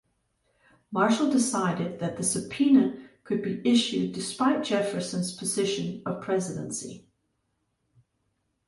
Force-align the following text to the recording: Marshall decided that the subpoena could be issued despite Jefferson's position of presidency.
Marshall 0.91 1.29
decided 1.31 1.99
that 1.99 2.17
the 2.17 2.23
subpoena 2.23 2.97
could 3.23 3.43
be 3.43 3.61
issued 3.63 4.13
despite 4.13 4.63
Jefferson's 4.63 5.31
position 5.31 6.01
of 6.07 6.23
presidency. 6.23 7.05